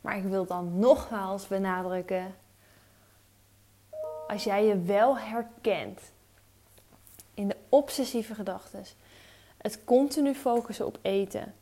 Maar 0.01 0.17
ik 0.17 0.23
wil 0.23 0.45
dan 0.45 0.79
nogmaals 0.79 1.47
benadrukken. 1.47 2.35
Als 4.27 4.43
jij 4.43 4.65
je 4.65 4.81
wel 4.81 5.17
herkent 5.17 6.01
in 7.33 7.47
de 7.47 7.55
obsessieve 7.69 8.35
gedachten, 8.35 8.83
het 9.57 9.83
continu 9.83 10.33
focussen 10.33 10.85
op 10.85 10.99
eten, 11.01 11.53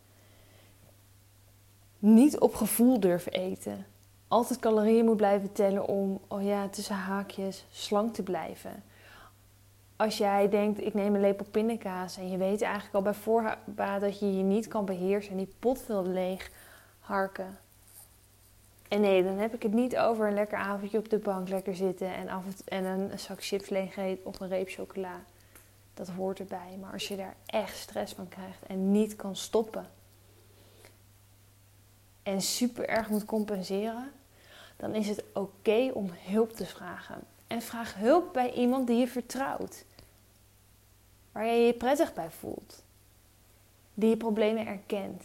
niet 1.99 2.39
op 2.39 2.55
gevoel 2.55 2.99
durven 2.99 3.31
eten, 3.31 3.85
altijd 4.27 4.59
calorieën 4.59 5.05
moet 5.05 5.17
blijven 5.17 5.51
tellen 5.51 5.87
om, 5.87 6.19
oh 6.27 6.43
ja, 6.43 6.67
tussen 6.67 6.95
haakjes, 6.95 7.65
slank 7.71 8.13
te 8.13 8.23
blijven 8.23 8.83
als 9.95 10.17
jij 10.17 10.49
denkt, 10.49 10.81
ik 10.81 10.93
neem 10.93 11.15
een 11.15 11.21
lepel 11.21 11.45
pindakaas 11.51 12.17
en 12.17 12.31
je 12.31 12.37
weet 12.37 12.61
eigenlijk 12.61 12.95
al 12.95 13.01
bij 13.01 13.13
voorbaat 13.13 14.01
dat 14.01 14.19
je 14.19 14.37
je 14.37 14.43
niet 14.43 14.67
kan 14.67 14.85
beheersen 14.85 15.31
en 15.31 15.37
die 15.37 15.53
pot 15.59 15.85
wil 15.87 16.05
leeg 16.05 16.51
harken. 16.99 17.57
En 18.87 19.01
nee, 19.01 19.23
dan 19.23 19.37
heb 19.37 19.53
ik 19.53 19.63
het 19.63 19.73
niet 19.73 19.97
over 19.97 20.27
een 20.27 20.33
lekker 20.33 20.57
avondje 20.57 20.97
op 20.97 21.09
de 21.09 21.17
bank 21.17 21.49
lekker 21.49 21.75
zitten 21.75 22.13
en, 22.13 22.29
af 22.29 22.43
en 22.65 22.85
een 22.85 23.19
zak 23.19 23.43
chips 23.43 23.69
leeg 23.69 23.97
of 24.23 24.39
een 24.39 24.47
reep 24.47 24.69
chocola. 24.69 25.23
Dat 25.93 26.07
hoort 26.07 26.39
erbij. 26.39 26.77
Maar 26.81 26.91
als 26.91 27.07
je 27.07 27.15
daar 27.15 27.35
echt 27.45 27.77
stress 27.77 28.13
van 28.13 28.27
krijgt 28.27 28.65
en 28.67 28.91
niet 28.91 29.15
kan 29.15 29.35
stoppen 29.35 29.87
en 32.25 32.41
super 32.41 32.89
erg 32.89 33.09
moet 33.09 33.25
compenseren, 33.25 34.11
dan 34.75 34.95
is 34.95 35.07
het 35.07 35.23
oké 35.33 35.91
om 35.93 36.09
hulp 36.13 36.51
te 36.51 36.65
vragen. 36.65 37.21
En 37.47 37.61
vraag 37.61 37.95
hulp 37.95 38.33
bij 38.33 38.51
iemand 38.51 38.87
die 38.87 38.97
je 38.97 39.07
vertrouwt. 39.07 39.85
Waar 41.31 41.45
je 41.45 41.65
je 41.65 41.73
prettig 41.73 42.13
bij 42.13 42.29
voelt. 42.29 42.83
Die 43.93 44.09
je 44.09 44.17
problemen 44.17 44.67
erkent. 44.67 45.23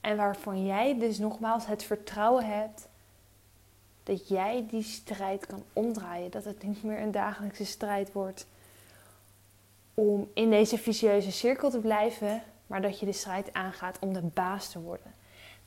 En 0.00 0.16
waarvan 0.16 0.66
jij 0.66 0.98
dus 0.98 1.18
nogmaals 1.18 1.66
het 1.66 1.82
vertrouwen 1.82 2.46
hebt 2.46 2.88
dat 4.02 4.28
jij 4.28 4.66
die 4.70 4.82
strijd 4.82 5.46
kan 5.46 5.62
omdraaien. 5.72 6.30
Dat 6.30 6.44
het 6.44 6.62
niet 6.62 6.82
meer 6.82 7.00
een 7.00 7.12
dagelijkse 7.12 7.64
strijd 7.64 8.12
wordt 8.12 8.46
om 9.94 10.30
in 10.34 10.50
deze 10.50 10.78
vicieuze 10.78 11.32
cirkel 11.32 11.70
te 11.70 11.78
blijven, 11.78 12.42
maar 12.66 12.82
dat 12.82 13.00
je 13.00 13.06
de 13.06 13.12
strijd 13.12 13.52
aangaat 13.52 13.98
om 14.00 14.12
de 14.12 14.22
baas 14.22 14.70
te 14.70 14.80
worden. 14.80 15.20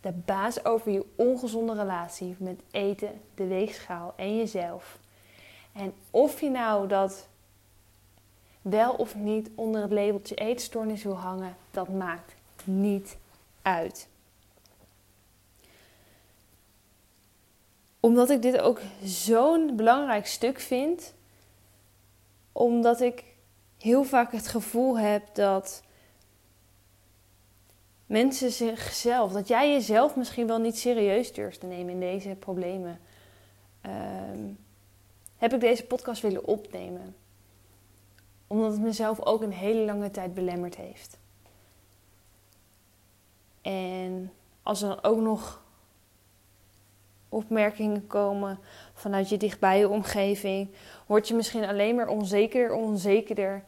De 0.06 0.12
baas 0.12 0.66
over 0.66 0.92
je 0.92 1.06
ongezonde 1.16 1.74
relatie 1.74 2.36
met 2.40 2.62
eten, 2.72 3.22
de 3.36 3.48
weegschaal 3.48 4.14
en 4.16 4.38
jezelf. 4.38 5.00
En 5.74 5.94
of 6.12 6.42
je 6.42 6.50
nou 6.50 6.88
dat 6.88 7.28
wel 8.62 8.94
of 8.94 9.16
niet 9.16 9.50
onder 9.56 9.82
het 9.82 9.92
labeltje 9.92 10.36
eetstoornis 10.36 11.04
wil 11.04 11.18
hangen, 11.18 11.58
dat 11.72 11.90
maakt 11.90 12.36
niet 12.64 13.18
uit. 13.62 14.08
Omdat 18.00 18.30
ik 18.30 18.42
dit 18.42 18.60
ook 18.60 18.82
zo'n 19.04 19.76
belangrijk 19.76 20.26
stuk 20.26 20.60
vind, 20.60 21.14
omdat 22.52 23.02
ik 23.02 23.24
heel 23.78 24.04
vaak 24.04 24.32
het 24.32 24.48
gevoel 24.48 24.98
heb 24.98 25.36
dat 25.36 25.84
mensen 28.06 28.52
zichzelf, 28.52 29.32
dat 29.32 29.48
jij 29.48 29.72
jezelf 29.72 30.16
misschien 30.16 30.48
wel 30.48 30.60
niet 30.60 30.78
serieus 30.78 31.34
durft 31.34 31.60
te 31.60 31.66
nemen 31.66 31.94
in 31.94 32.00
deze 32.00 32.36
problemen, 32.36 33.00
ehm, 33.82 34.54
heb 35.38 35.54
ik 35.54 35.60
deze 35.60 35.86
podcast 35.86 36.22
willen 36.22 36.46
opnemen. 36.46 37.16
Omdat 38.48 38.72
het 38.72 38.82
mezelf 38.82 39.22
ook 39.22 39.42
een 39.42 39.54
hele 39.54 39.86
lange 39.86 40.12
tijd 40.12 40.34
belemmerd 40.34 40.76
heeft. 40.76 41.18
En 43.62 44.32
als 44.64 44.82
er 44.82 44.88
dan 44.88 45.04
ook 45.04 45.20
nog 45.20 45.64
opmerkingen 47.30 48.08
komen 48.08 48.60
vanuit 48.94 49.30
je 49.30 49.38
dichtbije 49.38 49.90
omgeving, 49.90 50.70
word 51.06 51.28
je 51.28 51.34
misschien 51.34 51.66
alleen 51.66 51.96
maar 51.96 52.08
onzekerder, 52.08 52.76
onzekerder 52.76 53.64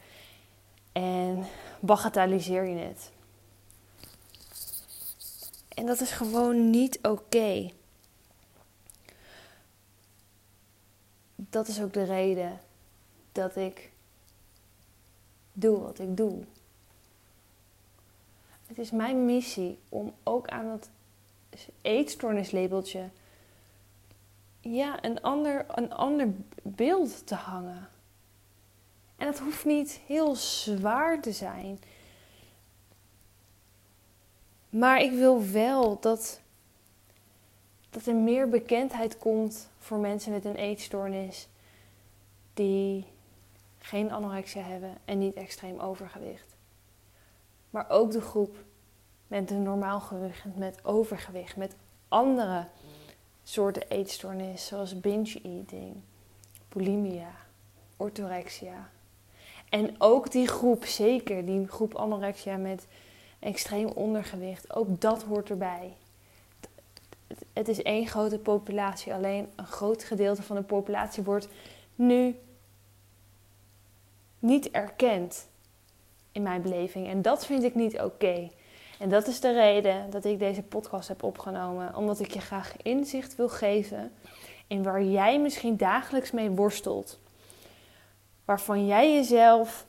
en 0.92 1.46
bagatelliseer 1.80 2.68
je 2.68 2.76
het. 2.76 3.12
En 5.78 5.86
dat 5.86 6.02
is 6.02 6.12
gewoon 6.12 6.70
niet 6.70 7.00
oké. 7.02 7.72
Dat 11.36 11.68
is 11.68 11.82
ook 11.82 11.94
de 11.94 12.04
reden 12.04 12.60
dat 13.32 13.56
ik 13.56 13.92
doe 15.54 15.80
wat 15.80 16.00
ik 16.00 16.18
doe. 16.18 16.44
Het 18.68 18.78
is 18.78 18.92
mijn 18.92 19.26
missie 19.26 19.80
om 19.90 20.14
ook 20.24 20.48
aan 20.48 20.66
dat 20.66 20.90
eetstoornislabeltje 21.82 23.10
ja, 24.60 25.04
een, 25.04 25.22
ander, 25.22 25.66
een 25.76 25.94
ander 25.94 26.34
beeld 26.62 27.28
te 27.28 27.36
hangen. 27.36 27.90
En 29.16 29.26
dat 29.26 29.40
hoeft 29.40 29.66
niet 29.66 30.00
heel 30.08 30.36
zwaar 30.36 31.22
te 31.22 31.32
zijn. 31.32 31.80
Maar 34.70 35.02
ik 35.02 35.12
wil 35.12 35.52
wel 35.52 36.00
dat, 36.00 36.42
dat 37.90 38.06
er 38.06 38.16
meer 38.16 38.50
bekendheid 38.50 39.18
komt 39.18 39.70
voor 39.78 39.98
mensen 39.98 40.32
met 40.32 40.46
een 40.46 40.56
eetstoornis 40.56 41.48
die 42.54 43.06
geen 43.78 44.12
anorexia 44.12 44.62
hebben 44.62 44.98
en 45.06 45.18
niet 45.18 45.34
extreem 45.34 45.80
overgewicht. 45.80 46.56
Maar 47.70 47.90
ook 47.90 48.12
de 48.12 48.22
groep 48.22 48.56
met 49.28 49.52
een 49.52 49.64
normaal 49.64 50.00
gewicht, 50.00 50.46
met 50.56 50.86
overgewicht, 50.86 51.56
met 51.56 51.76
andere 52.08 52.66
soorten 53.44 53.90
eetstoornis, 53.90 54.68
zoals 54.68 55.00
binge 55.00 55.42
eating, 55.44 55.96
bulimia, 56.70 57.32
orthorexia. 57.98 58.90
En 59.70 59.96
ook 59.98 60.32
die 60.32 60.48
groep, 60.48 60.86
zeker 60.86 61.46
die 61.46 61.68
groep 61.68 61.96
anorexia 61.96 62.58
met 62.58 62.88
extreem 63.40 63.88
ondergewicht, 63.88 64.76
ook 64.76 65.02
dat 65.02 65.24
hoort 65.24 65.50
erbij. 65.50 65.94
Het 67.54 67.68
is 67.68 67.82
één 67.82 68.08
grote 68.08 68.40
populatie, 68.40 69.14
alleen 69.14 69.50
een 69.56 69.68
groot 69.68 70.04
gedeelte 70.04 70.44
van 70.44 70.56
de 70.56 70.62
populatie 70.62 71.24
wordt 71.24 71.48
nu 71.96 72.36
niet 74.40 74.72
erkend 74.72 75.48
in 76.32 76.42
mijn 76.42 76.62
beleving. 76.62 77.08
En 77.08 77.22
dat 77.22 77.46
vind 77.46 77.64
ik 77.64 77.76
niet 77.76 78.00
oké. 78.00 78.50
En 79.00 79.10
dat 79.10 79.28
is 79.28 79.40
de 79.40 79.54
reden 79.54 80.10
dat 80.10 80.26
ik 80.26 80.40
deze 80.40 80.64
podcast 80.64 81.08
heb 81.08 81.24
opgenomen. 81.24 81.96
Omdat 81.96 82.20
ik 82.20 82.34
je 82.34 82.40
graag 82.40 82.74
inzicht 82.82 83.36
wil 83.36 83.50
geven 83.50 84.12
in 84.68 84.84
waar 84.84 85.04
jij 85.04 85.40
misschien 85.40 85.78
dagelijks 85.78 86.32
mee 86.32 86.50
worstelt. 86.50 87.20
Waarvan 88.46 88.88
jij 88.88 89.14
jezelf. 89.14 89.86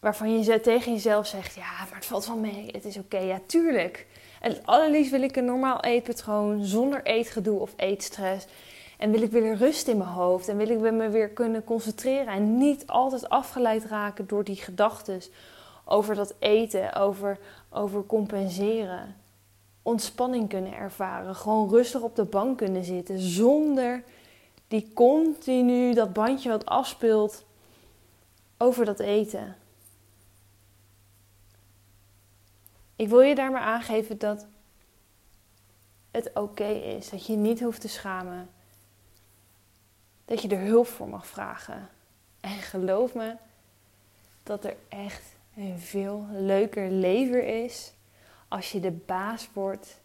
Waarvan 0.00 0.42
je 0.42 0.60
tegen 0.60 0.92
jezelf 0.92 1.26
zegt: 1.26 1.54
Ja, 1.54 1.70
maar 1.88 1.94
het 1.94 2.06
valt 2.06 2.26
wel 2.26 2.36
mee, 2.36 2.68
het 2.72 2.84
is 2.84 2.96
oké. 2.96 3.18
Ja, 3.18 3.40
tuurlijk. 3.46 4.06
En 4.40 4.50
het 4.50 4.66
allerliefst 4.66 5.10
wil 5.10 5.22
ik 5.22 5.36
een 5.36 5.44
normaal 5.44 5.80
eetpatroon 5.80 6.64
zonder 6.64 7.02
eetgedoe 7.02 7.60
of 7.60 7.72
eetstress. 7.76 8.46
En 8.98 9.10
wil 9.10 9.22
ik 9.22 9.30
weer 9.30 9.56
rust 9.56 9.88
in 9.88 9.96
mijn 9.96 10.10
hoofd. 10.10 10.48
En 10.48 10.56
wil 10.56 10.68
ik 10.68 10.78
me 10.78 11.08
weer 11.08 11.28
kunnen 11.28 11.64
concentreren. 11.64 12.26
En 12.26 12.58
niet 12.58 12.86
altijd 12.86 13.28
afgeleid 13.28 13.84
raken 13.84 14.26
door 14.26 14.44
die 14.44 14.56
gedachten 14.56 15.22
over 15.84 16.14
dat 16.14 16.34
eten, 16.38 16.94
over, 16.94 17.38
over 17.70 18.06
compenseren. 18.06 19.16
Ontspanning 19.82 20.48
kunnen 20.48 20.74
ervaren. 20.74 21.34
Gewoon 21.34 21.68
rustig 21.68 22.00
op 22.00 22.16
de 22.16 22.24
bank 22.24 22.58
kunnen 22.58 22.84
zitten. 22.84 23.18
Zonder 23.18 24.02
die 24.68 24.90
continu 24.94 25.94
dat 25.94 26.12
bandje 26.12 26.48
wat 26.48 26.66
afspeelt 26.66 27.44
over 28.58 28.84
dat 28.84 29.00
eten. 29.00 29.56
Ik 33.00 33.08
wil 33.08 33.20
je 33.20 33.34
daar 33.34 33.50
maar 33.50 33.62
aangeven 33.62 34.18
dat 34.18 34.46
het 36.10 36.30
oké 36.34 36.68
is. 36.68 37.10
Dat 37.10 37.26
je 37.26 37.36
niet 37.36 37.60
hoeft 37.60 37.80
te 37.80 37.88
schamen. 37.88 38.50
Dat 40.24 40.42
je 40.42 40.48
er 40.48 40.66
hulp 40.66 40.86
voor 40.86 41.08
mag 41.08 41.26
vragen. 41.26 41.88
En 42.40 42.58
geloof 42.58 43.14
me 43.14 43.36
dat 44.42 44.64
er 44.64 44.76
echt 44.88 45.36
een 45.56 45.78
veel 45.78 46.26
leuker 46.30 46.90
leven 46.90 47.62
is 47.64 47.92
als 48.48 48.72
je 48.72 48.80
de 48.80 48.90
baas 48.90 49.48
wordt 49.52 50.00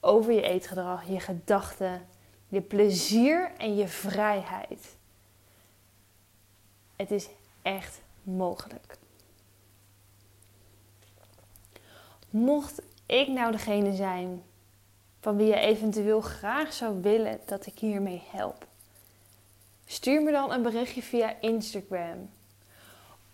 over 0.00 0.32
je 0.32 0.42
eetgedrag, 0.42 1.08
je 1.08 1.20
gedachten, 1.20 2.06
je 2.48 2.60
plezier 2.60 3.50
en 3.58 3.76
je 3.76 3.88
vrijheid. 3.88 4.96
Het 6.96 7.10
is 7.10 7.28
echt 7.62 8.00
mogelijk. 8.22 9.00
Mocht 12.32 12.82
ik 13.06 13.28
nou 13.28 13.52
degene 13.52 13.94
zijn 13.94 14.42
van 15.20 15.36
wie 15.36 15.46
je 15.46 15.56
eventueel 15.56 16.20
graag 16.20 16.72
zou 16.72 17.02
willen 17.02 17.40
dat 17.46 17.66
ik 17.66 17.78
hiermee 17.78 18.22
help, 18.30 18.66
stuur 19.84 20.22
me 20.22 20.30
dan 20.32 20.52
een 20.52 20.62
berichtje 20.62 21.02
via 21.02 21.40
Instagram 21.40 22.30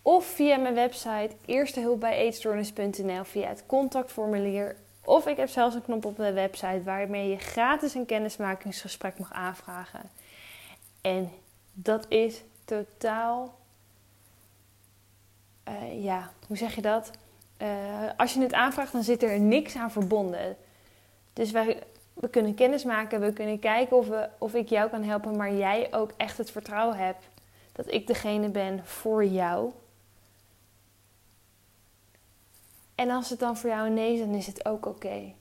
of 0.03 0.27
via 0.27 0.57
mijn 0.57 0.75
website 0.75 1.31
eerstehulpbijeetstoornis.nl 1.45 3.25
via 3.25 3.49
het 3.49 3.67
contactformulier. 3.67 4.77
Of 5.05 5.27
ik 5.27 5.37
heb 5.37 5.49
zelfs 5.49 5.75
een 5.75 5.83
knop 5.83 6.05
op 6.05 6.17
mijn 6.17 6.35
website 6.35 6.83
waarmee 6.85 7.29
je 7.29 7.39
gratis 7.39 7.95
een 7.95 8.07
kennismakingsgesprek 8.07 9.19
mag 9.19 9.33
aanvragen. 9.33 10.11
En 11.01 11.31
dat 11.73 12.07
is 12.09 12.43
totaal, 12.65 13.59
uh, 15.69 16.05
ja, 16.05 16.33
hoe 16.47 16.57
zeg 16.57 16.75
je 16.75 16.83
dat? 16.83 17.11
Uh, 17.63 17.69
als 18.17 18.35
je 18.35 18.41
het 18.41 18.53
aanvraagt, 18.53 18.93
dan 18.93 19.03
zit 19.03 19.23
er 19.23 19.41
niks 19.41 19.77
aan 19.77 19.91
verbonden. 19.91 20.57
Dus 21.33 21.51
wij, 21.51 21.83
we 22.15 22.29
kunnen 22.29 22.55
kennis 22.55 22.85
maken, 22.85 23.21
we 23.21 23.33
kunnen 23.33 23.59
kijken 23.59 23.97
of, 23.97 24.09
we, 24.09 24.29
of 24.39 24.55
ik 24.55 24.69
jou 24.69 24.91
kan 24.91 25.03
helpen, 25.03 25.37
maar 25.37 25.53
jij 25.53 25.89
ook 25.91 26.11
echt 26.17 26.39
het 26.39 26.51
vertrouwen 26.51 26.97
hebt 26.97 27.25
dat 27.73 27.93
ik 27.93 28.07
degene 28.07 28.49
ben 28.49 28.81
voor 28.85 29.25
jou. 29.25 29.73
En 32.95 33.11
als 33.11 33.31
het 33.31 33.39
dan 33.39 33.57
voor 33.57 33.71
jou 33.71 33.87
een 33.87 33.95
nee 33.95 34.15
is, 34.15 34.21
dan 34.21 34.35
is 34.35 34.47
het 34.47 34.67
ook 34.67 34.87
oké. 34.87 35.33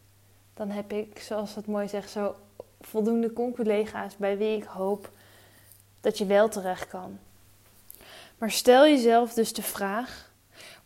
Dan 0.54 0.70
heb 0.70 0.92
ik, 0.92 1.20
zoals 1.20 1.56
het 1.56 1.68
mooi 1.68 1.88
zegt, 1.88 2.10
zo 2.10 2.36
voldoende 2.82 3.34
conculega's 3.34 4.16
bij 4.16 4.38
wie 4.38 4.58
ik 4.58 4.64
hoop 4.64 5.10
dat 6.02 6.18
je 6.18 6.26
wel 6.26 6.50
terecht 6.50 6.88
kan. 6.88 7.20
Maar 8.38 8.52
stel 8.52 8.84
jezelf 8.84 9.34
dus 9.34 9.54
de 9.54 9.62
vraag: 9.62 10.27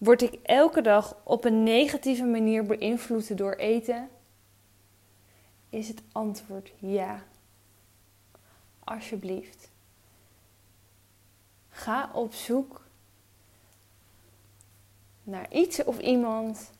word 0.01 0.21
ik 0.21 0.33
elke 0.43 0.81
dag 0.81 1.17
op 1.23 1.45
een 1.45 1.63
negatieve 1.63 2.23
manier 2.23 2.65
beïnvloed 2.65 3.37
door 3.37 3.53
eten? 3.53 4.09
Is 5.69 5.87
het 5.87 6.01
antwoord 6.11 6.71
ja. 6.79 7.23
Alsjeblieft. 8.83 9.69
Ga 11.69 12.09
op 12.13 12.33
zoek 12.33 12.85
naar 15.23 15.53
iets 15.53 15.83
of 15.83 15.99
iemand 15.99 16.71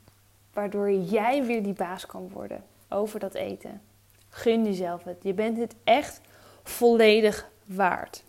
waardoor 0.53 0.91
jij 0.91 1.45
weer 1.45 1.63
die 1.63 1.73
baas 1.73 2.05
kan 2.05 2.29
worden 2.29 2.63
over 2.89 3.19
dat 3.19 3.34
eten. 3.34 3.81
Gun 4.29 4.65
jezelf 4.65 5.03
het. 5.03 5.23
Je 5.23 5.34
bent 5.34 5.57
het 5.57 5.75
echt 5.84 6.21
volledig 6.63 7.49
waard. 7.65 8.23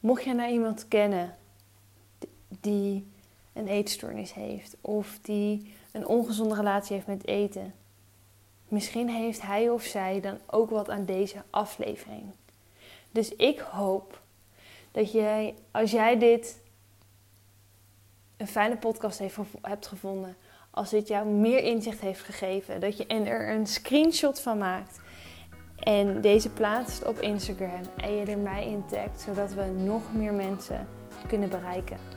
Mocht 0.00 0.24
je 0.24 0.34
nou 0.34 0.50
iemand 0.52 0.88
kennen 0.88 1.36
die 2.62 3.06
een 3.52 3.66
eetstoornis 3.68 4.32
heeft 4.32 4.76
of 4.80 5.18
die 5.22 5.74
een 5.92 6.06
ongezonde 6.06 6.54
relatie 6.54 6.94
heeft 6.94 7.06
met 7.06 7.26
eten, 7.26 7.74
misschien 8.68 9.08
heeft 9.08 9.42
hij 9.42 9.70
of 9.70 9.82
zij 9.82 10.20
dan 10.20 10.38
ook 10.46 10.70
wat 10.70 10.90
aan 10.90 11.04
deze 11.04 11.42
aflevering. 11.50 12.24
Dus 13.10 13.34
ik 13.34 13.58
hoop 13.58 14.20
dat 14.90 15.12
jij, 15.12 15.54
als 15.70 15.90
jij 15.90 16.18
dit 16.18 16.60
een 18.36 18.46
fijne 18.46 18.76
podcast 18.76 19.18
heeft, 19.18 19.36
hebt 19.62 19.86
gevonden, 19.86 20.36
als 20.70 20.90
dit 20.90 21.08
jou 21.08 21.26
meer 21.26 21.58
inzicht 21.58 22.00
heeft 22.00 22.20
gegeven, 22.20 22.80
dat 22.80 22.96
je 22.96 23.06
er 23.06 23.54
een 23.54 23.66
screenshot 23.66 24.40
van 24.40 24.58
maakt 24.58 25.00
en 25.78 26.20
deze 26.20 26.50
plaatst 26.50 27.04
op 27.04 27.20
Instagram 27.20 27.82
en 27.96 28.12
je 28.12 28.24
er 28.24 28.38
mij 28.38 28.66
in 28.66 28.84
tagt, 28.86 29.20
zodat 29.20 29.52
we 29.52 29.64
nog 29.64 30.02
meer 30.12 30.32
mensen 30.32 30.88
kunnen 31.28 31.48
bereiken. 31.48 32.11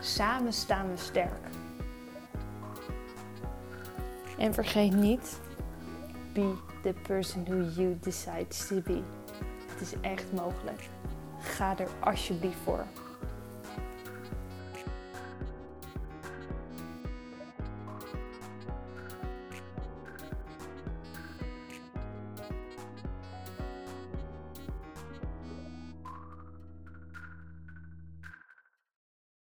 Samen 0.00 0.52
staan 0.52 0.90
we 0.90 0.96
sterk. 0.96 1.46
En 4.38 4.54
vergeet 4.54 4.94
niet, 4.94 5.40
be 6.32 6.54
the 6.82 6.94
person 7.02 7.44
who 7.44 7.82
you 7.82 7.98
decide 8.00 8.46
to 8.46 8.80
be. 8.80 9.02
Het 9.66 9.80
is 9.80 10.00
echt 10.00 10.32
mogelijk. 10.32 10.88
Ga 11.40 11.78
er 11.78 11.88
alsjeblieft 12.00 12.58
voor. 12.64 12.86